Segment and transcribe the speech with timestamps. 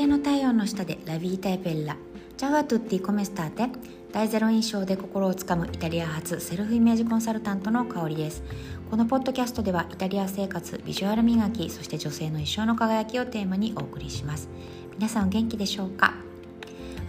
[0.00, 1.94] 系の太陽の下でラビータエペッラ。
[2.38, 3.68] ジャワトゥッティコメスターテ。
[4.12, 8.42] 大ゼロ印象で心をつかむイタリア発セルフイメージコンサルタントの香りです。
[8.90, 14.48] このポッドキャストではイタリア生活ビジュアル磨きそして女性の一生の輝きをテーマにお送りします。
[14.94, 16.14] 皆さんお元気でしょうか？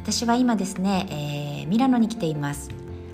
[0.03, 2.71] 私は今ですね、えー、ミラノに来ています。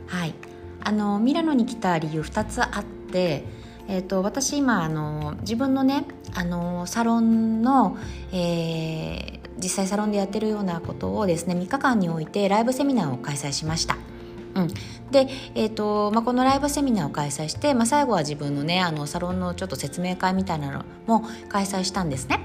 [0.07, 0.33] はい。
[0.81, 3.43] あのミラノに来た理由2つあって
[3.89, 7.97] えーと、私今あの自分のねあのサロンの、
[8.33, 13.97] えー、実際サロンでやってるようなことをですね3日間においてライブセミナーを開催しました。
[14.55, 14.67] うん、
[15.11, 22.39] で、えーとまあ、このライブセミナーを開催して、まあ、最後は自分のねあのサロンのちょっと説明会みたいなのも開催したんですね。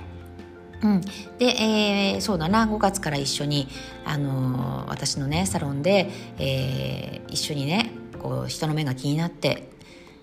[0.83, 1.01] うん、
[1.39, 3.69] で、えー、そうだな5月から一緒に、
[4.05, 9.72] あのー、私のねサロンで、えー、一緒にねこう人の目が気になって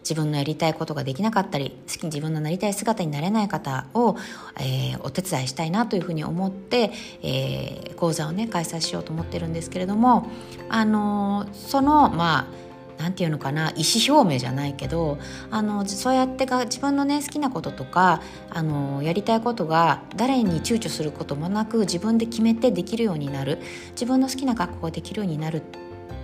[0.02, 4.16] 自分のやりたいことができなかったり好きに自分のなりたい姿になれない方を、
[4.60, 10.28] えー、お手伝いしたいなというふうに思って、えー、講座をね開催しようと思ってるんですけれども、
[10.70, 23.60] あのー、そのまあなんていうのかな意思表明じゃないけどあのそうやってが自分のね好きなこととかあのやりたいことが誰に躊躇することもなく自分で決めてできるようになる
[23.92, 25.64] 自分の好きな学校ができるようになるっ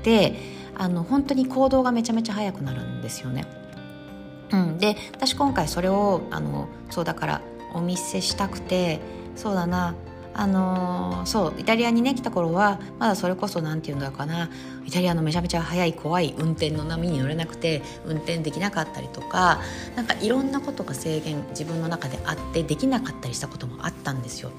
[0.04, 0.36] て
[0.76, 3.65] あの本当に行動がめちゃめちゃ早くなるんですよね。
[4.52, 7.42] うん、で私今回それをあのそうだから
[7.74, 9.00] お見せしたくて
[9.36, 9.96] そうだな。
[10.38, 14.50] あのー、そうイタリアにね来た頃はまだそれこそ何て言うんだかな。
[14.86, 19.62] イタリアのめちゃめちゃ速い怖い運転の波に乗れなくて運転できなかったりとか
[19.96, 24.52] なんかいろんなことが制限自分の中であってできなかったりしたこともあったんですよ。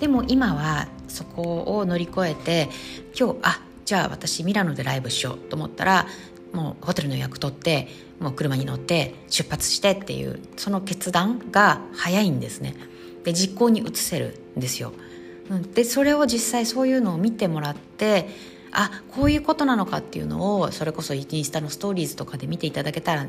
[0.00, 2.68] でも今はそこを乗り越えて
[3.18, 6.06] 今日あじゃあ私ミラノでライブしようと思ったら
[6.52, 7.88] もうホテルの予約取って
[8.20, 12.74] もう車に乗って出発してっていうその決断が早いんですね。
[13.24, 14.92] で実行に移せるんですよ、
[15.74, 18.28] でそれを実際そういうのを見てもらって
[18.72, 23.26] あこういうことなのかっていうのをそれこそインスタのストーリーズとかで見ていただけたら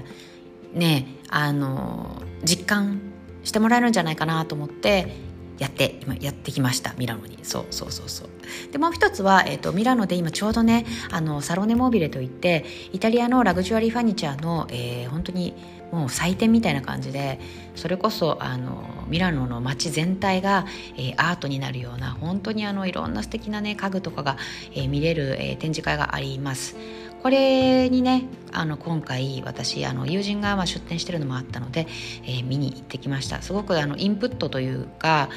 [0.73, 3.01] ねあの実感
[3.43, 5.13] してもらえるんじゃないかなと思って
[5.63, 6.93] やって今やってきました。
[6.97, 7.39] ミラノに。
[7.43, 8.29] そうそうそうそう。
[8.71, 15.53] でもう一つは、えーと、ミラノで今ちょうどねあのサロネモービレといってイタリアのラグジュアリーファニチャーの、えー、本当に
[15.93, 17.39] もう祭典みたいな感じで
[17.75, 20.65] それこそあのミラノの街全体が、
[20.97, 24.37] えー、アートになるような本当にあのいろんな素敵なね家具とかが、
[24.73, 26.75] えー、見れる、えー、展示会があります。
[27.23, 31.87] これにねあの今回私あの友人がまあ出店してるのもあったので、
[32.23, 33.41] えー、見に行ってきました。
[33.41, 35.29] すごくあのインプットというか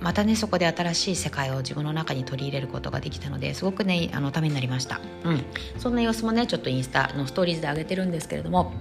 [0.00, 5.44] またねそこで新しい世界を自分の中に取り入れることができたのですごくねあのためになりました、うん、
[5.78, 8.72] そんな様子もねちょっとインスタのストーリーズで上げてるんですけれども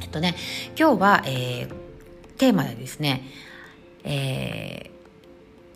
[0.00, 0.36] えっとね
[0.78, 1.74] 今日は、えー、
[2.36, 3.24] テーマでですね、
[4.04, 4.90] え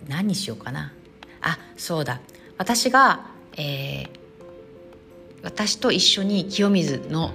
[0.06, 0.92] ー、何にしようかな。
[1.40, 2.20] あそうだ。
[2.56, 3.26] 私が、
[3.56, 4.21] えー、
[5.42, 7.32] 私と一緒に清水の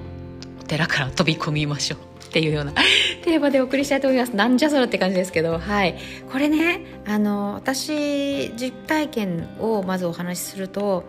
[0.61, 2.73] お寺から飛び込みましょうっていうような
[3.23, 5.97] テーマでお送りしたいと思いますなんじゃそらって感じですけどはい
[6.31, 11.05] これねあの私実体験をまずお話しすると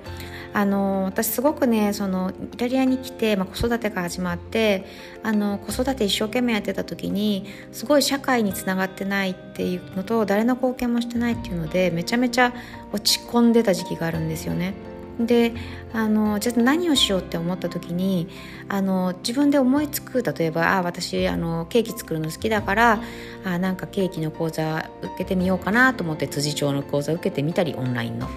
[0.55, 4.85] あの私すごくねそのイタリアに来て、まあ、子育てが始まって
[5.23, 12.55] あの子育て一生懸命やってた時にすごい社会につながってないっていうのと誰の貢献もしてないっていうのでめちゃめちゃ
[12.93, 14.75] 落ち込んでた時期があるんですよね。
[15.19, 15.53] で
[15.93, 18.29] あのじゃあ何をしようって思った時に
[18.69, 23.03] あの自分で思いつく例えばあ私あのケーキ作るの好きだから
[23.45, 28.29] あなんかケーキの講座受けてみようかなと思って辻町の講座受けてみたりオンラインの。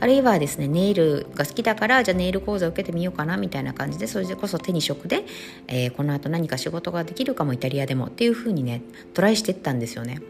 [0.00, 5.24] あるいはですねネイルが好きだからじゃあネイル講座受けてみようかなみたいな感じでそれでこそ手に職で、
[5.66, 8.82] えー、この後何か仕事ができるかもイタリアでもっていうふうにね
[9.14, 10.20] トライしていったんですよね。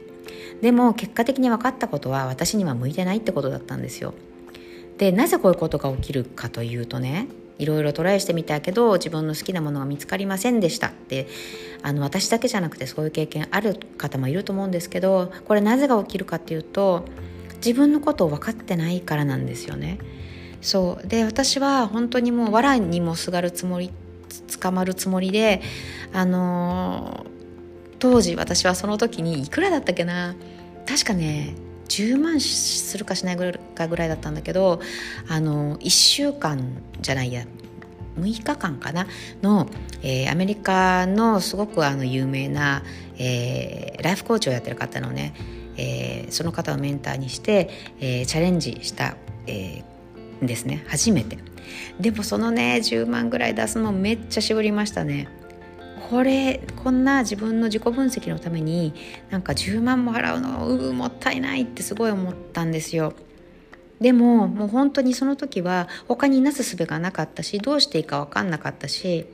[0.62, 4.14] でも結果的に分かったことは私には向いてないってことだったんですよ。
[4.98, 7.28] でなぜこういうことが起きるかというとね
[7.58, 11.26] いろいろトライしてみたけど自分の好きなものが見つかりませんでしたって
[11.82, 17.04] あの私だけじゃなくてそういう経験ある方もいると思うんですけどこれなぜが起きるかっていうと
[17.56, 19.98] 自分のことを分かってないからなんですよね。
[20.60, 23.92] そうで私は本当にもう藁にもすがるつもり
[24.60, 25.62] 捕まるつもりで
[26.12, 30.34] あのー、当時私はその時にいくらだったっけな
[30.86, 31.54] 確かね
[31.88, 34.80] 10万するかしないかぐらいだったんだけど
[35.28, 37.44] あの1週間じゃないや
[38.18, 39.06] 6日間かな？
[39.42, 39.68] の、
[40.02, 42.82] えー、アメリカのすごくあの有名な、
[43.16, 45.34] えー、ライフコーチをやってる方のね、
[45.76, 47.70] えー、その方をメンターにして、
[48.00, 50.84] えー、チャレンジした、えー、ですね。
[50.88, 51.38] 初めて。
[52.00, 55.28] でもそのね10万ぐらい出すのめっちゃ絞りましたね。
[56.08, 58.94] これこんな自分の自己分析のために
[59.30, 63.12] なんか10万も払うのうもったいないってすごい思ったんですよ。
[64.00, 69.26] でももう本当にその時は他になすすべがなかったしどうしていいか分かんなかったし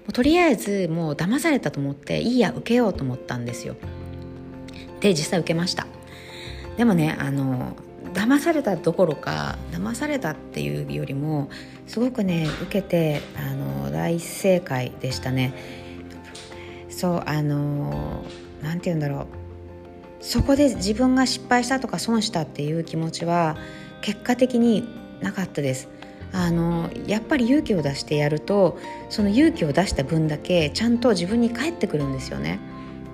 [0.00, 3.76] もうとりあえずもう騙されたと思っていいや受けようと思ったんですよ。
[5.00, 5.86] で実際受けました。
[6.76, 7.76] でもねあの
[8.14, 11.50] 騙されたどころか騙されたっていうよりも
[11.86, 15.81] すごくね受けてあの大正解でしたね。
[17.02, 18.22] そうあの
[18.62, 19.26] 何て言うんだろう。
[20.20, 23.56] そこで自分が失敗したとか損したっていう気持ちは
[24.02, 24.88] 結果的に
[25.20, 25.88] なかったです。
[26.32, 28.78] あのやっぱり勇気を出してやると
[29.10, 32.60] その勇気を出した分だけちゃんと自分に返ってくるんですよね。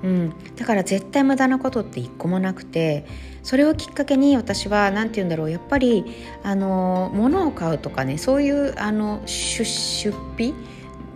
[0.02, 3.06] うん、だから絶対無駄なことって一個もなくて
[3.42, 6.04] それをきっかけに私は何て言うんだろうやっぱり
[6.42, 9.64] あの物を買うとかねそういうあの出
[10.34, 10.52] 費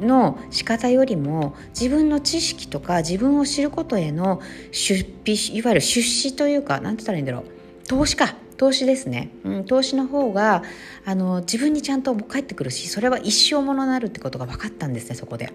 [0.02, 4.40] の仕方よりも自分の知識とか自分を知ることへの
[4.70, 7.44] 出費いわゆる出資というか何て言ったらいいんだろう。
[7.88, 8.34] 投資か。
[8.62, 10.62] 投資ですね、うん、投資の方が
[11.04, 15.52] あの自分にちゃんと返ってくるしそれは一生ものになるってことが分かったんですねそこで。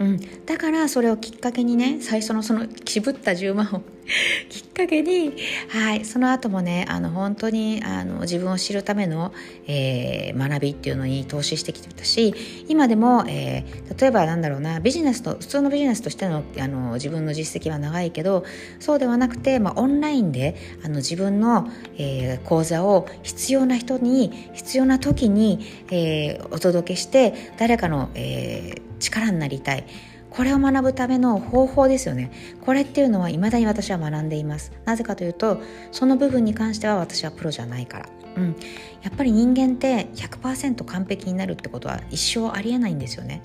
[0.00, 3.82] うん、だからそれをきっかけにね最初のその渋った10万を
[4.48, 5.34] きっかけに、
[5.68, 9.34] はい、その後もねあの本当にあの自分を知るための、
[9.66, 12.34] えー、学びっていうのに投資してきてたし
[12.66, 18.44] 今でも、えー、例えばなんだろうなビジネスと普通のビジネスとしてのあの自分の実績は長いけど
[18.78, 21.68] そうではなくて、まあ、オンラインであの自分の、
[21.98, 25.60] えー、講座を必要な人に必要な時に、
[25.90, 29.84] えー、お届けして誰かの、えー、力になりたい。
[30.30, 32.30] これを学ぶための方法ですよね。
[32.64, 34.72] これっていうのは未だに私は学んでいます。
[34.84, 35.60] なぜかというと
[35.90, 38.06] その部分に関しては私はプロじゃないから。
[38.36, 38.56] うん、
[39.02, 43.42] やっぱり人間って100%完璧になるってことは一生ありえないんですよね。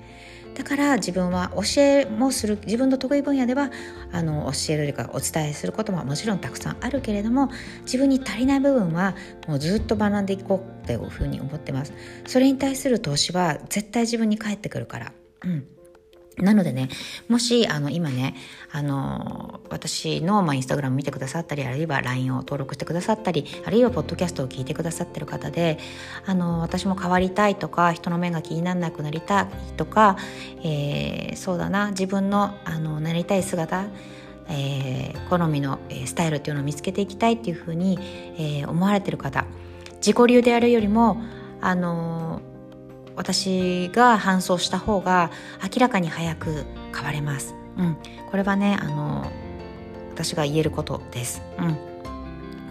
[0.54, 3.70] だから自分は教えもする自分の得意分野では
[4.10, 7.50] あの教えるかお伝えすることももちろんたくさんあるけれども
[7.82, 9.14] 自分に足りない部分は
[9.46, 11.92] もうずっと学んでいこうっていうふうに思ってます。
[12.26, 15.12] それに対する投資は絶対自分に返ってくるから。
[15.44, 15.66] うん。
[16.38, 16.90] なのでね、
[17.28, 18.34] もし、あの、今ね、
[18.70, 25.78] あの、私の、まあ、インスタグラム見てくださったり、あるいは LINE を登録してくださったり、あるいはポッドキャストを聞いてくださってる方で、
[26.26, 29.46] あの、私も変わりたいとか、人の目が気にならなくなりたい
[29.78, 30.18] とか、
[30.62, 33.86] えー、そうだな、自分の、あの、なりたい姿、
[34.50, 37.98] えー、好みのスタイルっていうのを見つけていきたいっていうふうに、
[38.36, 39.46] えー、思われてる方、
[39.96, 41.16] 自己流でやるよりも、
[41.62, 42.42] あの
[43.16, 45.30] 私が搬送した方が
[45.62, 46.64] 明らかに早く
[46.94, 47.54] 変われます。
[47.76, 47.96] うん、
[48.30, 49.30] これはねあの
[50.14, 51.42] 私が言えることです。
[51.58, 51.96] うん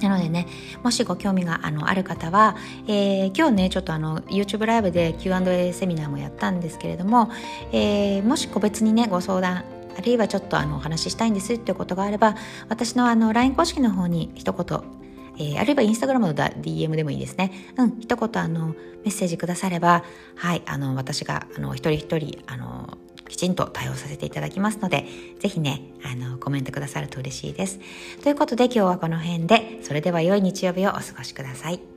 [0.02, 0.46] なのでね、
[0.84, 2.58] もしご興味があのある方は、
[2.88, 7.32] えー、今日ね、ちょっとあの YouTube ライブで Q&A セミナーもやったんですけれども、
[7.72, 9.64] えー、もし個別にね、ご相談、
[9.98, 12.36] あるいはちょっとあのお話ししたいんですってことがあれば、
[12.68, 15.05] 私のあの LINE 公式の方に一言
[15.38, 17.52] えー、あるいはインスタグラムの DM でもいいですね。
[17.78, 20.04] うん、一言あの、メッセージくだされば、
[20.36, 22.98] はい、あの、私が、あの、一人一人、あの、
[23.28, 25.06] きちんと対応させていただきますので、
[25.40, 27.80] ぜひね、あの、コメントくださると嬉しいです。
[28.24, 31.95] ということで今日はこの辺で、それでは良い日曜日をお過ごしください。